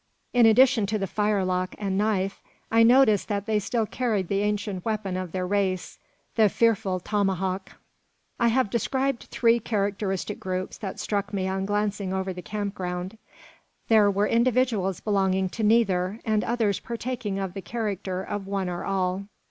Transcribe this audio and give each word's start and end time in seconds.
In 0.33 0.47
addition 0.47 0.87
to 0.87 0.97
the 0.97 1.05
firelock 1.05 1.75
and 1.77 1.95
knife, 1.95 2.41
I 2.71 2.81
noticed 2.81 3.27
that 3.27 3.45
they 3.45 3.59
still 3.59 3.85
carried 3.85 4.29
the 4.29 4.41
ancient 4.41 4.83
weapon 4.83 5.15
of 5.15 5.31
their 5.31 5.45
race, 5.45 5.99
the 6.37 6.49
fearful 6.49 6.99
tomahawk. 6.99 7.73
I 8.39 8.47
have 8.47 8.71
described 8.71 9.25
three 9.29 9.59
characteristic 9.59 10.39
groups 10.39 10.79
that 10.79 10.99
struck 10.99 11.31
me 11.35 11.47
on 11.47 11.67
glancing 11.67 12.13
over 12.13 12.33
the 12.33 12.41
camp 12.41 12.73
ground. 12.73 13.19
There 13.89 14.09
were 14.09 14.25
individuals 14.25 15.01
belonging 15.01 15.49
to 15.49 15.61
neither, 15.61 16.19
and 16.25 16.43
others 16.43 16.79
partaking 16.79 17.37
of 17.37 17.53
the 17.53 17.61
character 17.61 18.23
of 18.23 18.47
one 18.47 18.69
or 18.69 18.83
all. 18.83 19.25